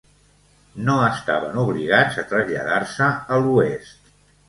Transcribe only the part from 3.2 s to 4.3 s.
a l'oest.